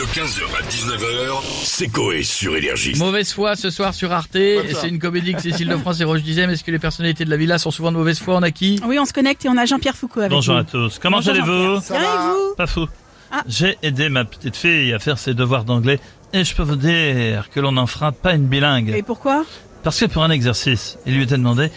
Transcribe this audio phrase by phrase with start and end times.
[0.00, 2.94] De 15h à 19h, c'est Coé sur Énergie.
[2.96, 4.32] Mauvaise foi ce soir sur Arte.
[4.32, 6.46] C'est une comédie que Cécile de France et Roche disaient.
[6.46, 8.36] Mais est-ce que les personnalités de la villa sont souvent de mauvaise foi?
[8.36, 8.80] On a qui?
[8.86, 10.60] Oui, on se connecte et on a Jean-Pierre Foucault avec Bonjour nous.
[10.62, 10.98] à tous.
[10.98, 11.80] Comment Bonjour, allez-vous?
[11.90, 12.54] Bien et vous?
[12.56, 12.86] Pas fou.
[13.30, 13.42] Ah.
[13.46, 16.00] J'ai aidé ma petite fille à faire ses devoirs d'anglais
[16.32, 18.94] et je peux vous dire que l'on n'en fera pas une bilingue.
[18.96, 19.44] Et pourquoi?
[19.82, 21.70] Parce que pour un exercice, il lui était demandé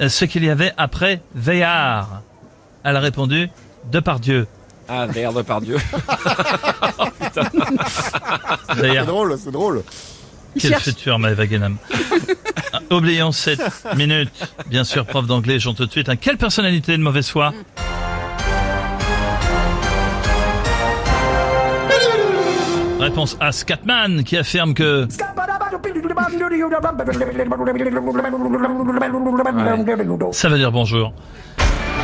[0.00, 2.22] euh, ce qu'il y avait après Veillard.
[2.84, 3.48] Elle a répondu
[3.90, 4.46] Depardieu.
[4.88, 5.76] Ah, merde, par Dieu.
[7.32, 9.82] C'est D'ailleurs, drôle, c'est drôle.
[10.56, 10.84] Il quel cherche.
[10.84, 11.76] futur Maëva Guénam.
[12.72, 13.60] Ah, Oublions cette
[13.96, 14.30] minute.
[14.68, 16.08] Bien sûr, prof d'anglais, j'en tout de suite.
[16.08, 16.16] hein.
[16.16, 17.52] Quelle personnalité de mauvaise foi?
[23.00, 23.52] Réponse A.
[23.52, 25.06] Scatman qui affirme que
[30.32, 31.12] Ça veut dire bonjour.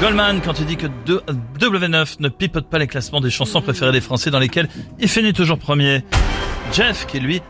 [0.01, 1.23] Goldman, quand il dit que deux-
[1.59, 4.69] W9 ne pipote pas les classements des chansons préférées des Français dans lesquelles
[4.99, 6.05] il finit toujours premier.
[6.73, 7.43] Jeff, qui lui,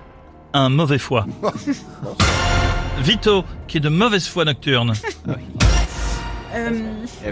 [0.53, 1.27] a un mauvais foie.
[3.03, 4.93] Vito, qui est de mauvaise foi nocturne.
[6.53, 6.71] Euh,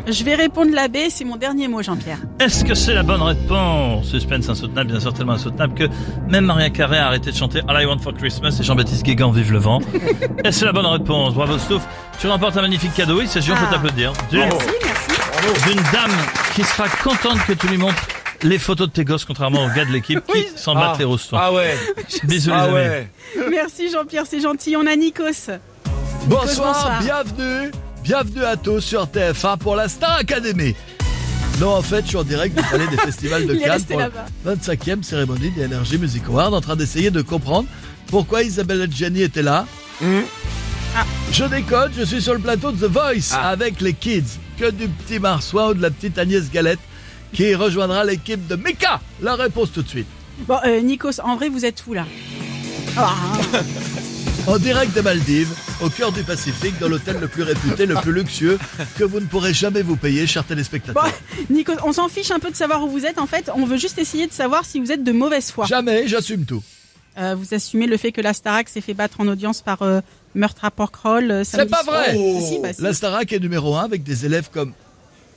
[0.06, 2.18] je vais répondre la B, c'est mon dernier mot, Jean-Pierre.
[2.38, 4.06] Est-ce que c'est la bonne réponse?
[4.06, 5.84] Suspense insoutenable, bien sûr tellement insoutenable que
[6.30, 9.32] même Maria Carré a arrêté de chanter All I Want for Christmas et Jean-Baptiste Guégan
[9.32, 9.80] vive le vent.
[10.44, 11.34] Et c'est la bonne réponse?
[11.34, 11.82] Bravo Stouff.
[12.20, 13.20] Tu remportes un magnifique cadeau.
[13.20, 13.72] Il s'agit, on peut Ah.
[13.72, 14.12] t'applaudir.
[14.32, 14.56] Merci.
[15.66, 16.10] D'une dame
[16.54, 18.02] qui sera contente que tu lui montres
[18.42, 21.36] les photos de tes gosses, contrairement aux gars de l'équipe qui s'en battent les rostons.
[21.38, 21.76] Ah ouais.
[22.24, 22.74] Bisous les Ah amis.
[22.74, 23.08] ouais.
[23.50, 24.76] Merci Jean-Pierre, c'est gentil.
[24.76, 25.24] On a Nikos.
[26.26, 27.00] Bonsoir, bonsoir.
[27.02, 27.70] bienvenue,
[28.02, 30.74] bienvenue à tous sur TF1 pour la Star Academy.
[31.58, 34.04] Non, en fait, je suis en direct du palais des festivals de Cannes pour la
[34.08, 34.26] là-bas.
[34.56, 37.66] 25e cérémonie des Energy Music Awards, en train d'essayer de comprendre
[38.06, 39.66] pourquoi Isabelle Adjani était là.
[41.00, 41.06] Ah.
[41.30, 43.50] Je décode, je suis sur le plateau de The Voice Ah.
[43.50, 44.24] avec les kids.
[44.58, 46.80] Que du petit Marsouin ou de la petite Agnès Galette
[47.32, 49.00] qui rejoindra l'équipe de Mika.
[49.22, 50.08] La réponse tout de suite.
[50.48, 52.04] Bon, euh, Nikos, en vrai, vous êtes où là
[52.96, 53.14] Ah,
[54.48, 58.12] En direct des Maldives, au cœur du Pacifique, dans l'hôtel le plus réputé, le plus
[58.12, 58.58] luxueux,
[58.96, 61.12] que vous ne pourrez jamais vous payer, chers Bon, téléspectateurs.
[61.50, 63.18] Nikos, on s'en fiche un peu de savoir où vous êtes.
[63.20, 65.66] En fait, on veut juste essayer de savoir si vous êtes de mauvaise foi.
[65.66, 66.62] Jamais, j'assume tout.
[67.18, 70.00] Euh, vous assumez le fait que la Starac s'est fait battre en audience par euh,
[70.34, 71.30] Meurtre à Porquerolles.
[71.30, 72.82] euh, C'est pas vrai Si, bah, si.
[72.82, 74.72] La Starac est numéro un avec des élèves comme...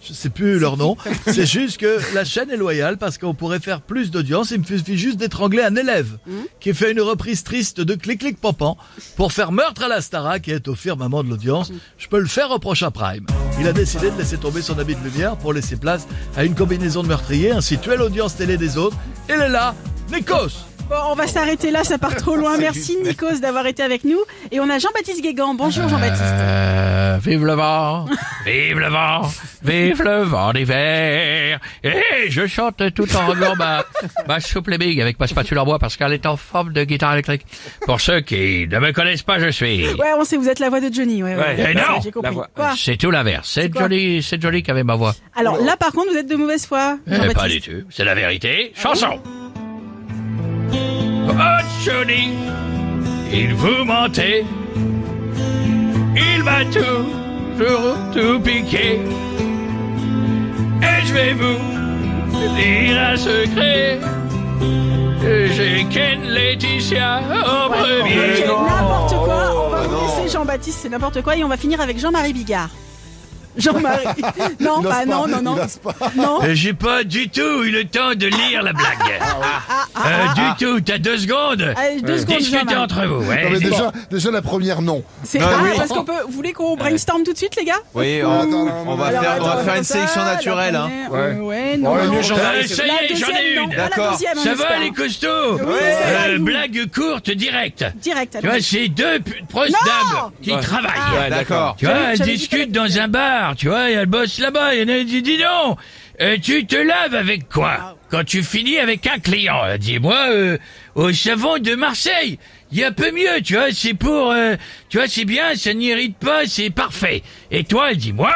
[0.03, 0.97] Je sais plus leur nom.
[1.27, 4.49] C'est juste que la chaîne est loyale parce qu'on pourrait faire plus d'audience.
[4.49, 6.17] Il me suffit juste d'étrangler un élève
[6.59, 8.77] qui fait une reprise triste de Clic Clic Pampan
[9.15, 11.71] pour faire meurtre à la Starac et être au firmament de l'audience.
[11.99, 13.27] Je peux le faire au prochain prime.
[13.59, 16.55] Il a décidé de laisser tomber son habit de lumière pour laisser place à une
[16.55, 18.97] combinaison de meurtriers, ainsi tuer l'audience télé des autres.
[19.29, 19.75] Il est là,
[20.11, 22.57] Nikos Bon, on va s'arrêter là, ça part trop loin.
[22.57, 24.19] Merci Nikos d'avoir été avec nous.
[24.51, 25.53] Et on a Jean-Baptiste Guégan.
[25.53, 26.21] Bonjour Jean-Baptiste.
[26.25, 28.07] Euh, Vive le vent,
[28.45, 29.21] vive le vent,
[29.63, 31.59] vive le vent d'hiver.
[31.83, 33.85] Et je chante tout en réglant ma,
[34.27, 37.13] ma souple big avec ma spatule en bois parce qu'elle est en forme de guitare
[37.13, 37.45] électrique.
[37.85, 39.87] Pour ceux qui ne me connaissent pas, je suis...
[39.93, 41.23] Ouais, on sait, vous êtes la voix de Johnny.
[41.23, 41.69] Ouais, ouais.
[41.71, 42.01] Eh non,
[42.75, 43.49] C'est tout l'inverse.
[43.53, 45.15] C'est Johnny, c'est Johnny qui avait ma voix.
[45.35, 46.97] Alors là, par contre, vous êtes de mauvaise foi.
[47.07, 47.35] Eh, Jean-Baptiste.
[47.37, 47.87] pas du tout.
[47.89, 48.73] C'est la vérité.
[48.75, 49.19] Chanson.
[51.43, 52.33] Oh, Johnny,
[53.33, 54.45] il vous mentait.
[56.15, 59.01] Il m'a toujours tout piqué.
[60.81, 61.57] Et je vais vous
[62.55, 63.99] dire un secret.
[65.55, 68.43] J'ai Ken Laetitia en premier.
[68.43, 69.65] Ok, n'importe quoi.
[69.65, 70.01] On va bah vous non.
[70.23, 71.35] laisser Jean-Baptiste, c'est n'importe quoi.
[71.37, 72.69] Et on va finir avec Jean-Marie Bigard.
[73.57, 74.05] Jean-Marie.
[74.59, 75.55] non, Il bah non, pas, non, non.
[76.15, 76.39] Non.
[76.43, 79.19] Euh, J'ai pas du tout eu le temps de lire la blague.
[80.05, 81.73] Euh, du tout, t'as deux secondes.
[81.75, 82.77] Allez, deux secondes, Discutez Jean-Marie.
[82.83, 83.25] entre vous.
[83.29, 83.43] Ouais.
[83.43, 85.03] Non, mais déjà, déjà la première, non.
[85.23, 85.69] C'est ah, oui.
[85.75, 86.11] parce qu'on peut.
[86.27, 87.79] Vous voulez qu'on brainstorm tout de suite, les gars?
[87.93, 90.33] Oui, on, attends, on va Alors, faire, on va attends, faire une ça, sélection la
[90.35, 90.75] naturelle.
[90.75, 90.89] Hein.
[91.09, 91.95] première, euh, Ouais, non.
[91.95, 92.13] le non.
[92.13, 93.63] mieux, Jean-Marie, Euh, ça y La est, j'en ai deuxième, non.
[93.63, 93.71] une.
[93.73, 94.11] Ah, la D'accord.
[94.11, 94.79] deuxième, on Ça va espère.
[94.79, 95.59] les costauds?
[95.59, 97.85] Euh, Blague courte, directe.
[98.01, 98.37] Direct.
[98.41, 101.19] Tu vois, c'est deux p- grosses Non dames qui travaillent.
[101.19, 101.75] Ouais, d'accord.
[101.77, 103.40] Tu vois, elles j'avais dit discutent dans un bar.
[103.57, 104.75] Tu vois, et elles bossent là-bas.
[104.75, 105.77] Il y en a qui dit, dis donc,
[106.21, 109.61] euh, tu te laves avec quoi quand tu finis avec un client?
[109.67, 110.57] Elle dit, moi, euh,
[110.95, 112.39] au savon de Marseille.
[112.71, 114.31] Il y a un peu mieux, tu vois, c'est pour...
[114.31, 114.55] euh,
[114.89, 117.21] tu vois, c'est bien, ça n'irrite pas, c'est parfait.
[117.51, 118.33] Et toi, elle dit, moi,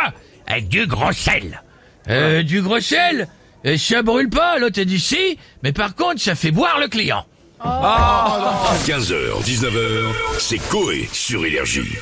[0.47, 1.61] avec du gros sel.
[2.09, 3.27] Euh, du gros sel
[3.65, 6.87] euh, ça brûle pas, l'autre elle dit si, mais par contre ça fait boire le
[6.87, 7.25] client.
[8.85, 11.97] 15h, 19h, c'est Coé sur Énergie.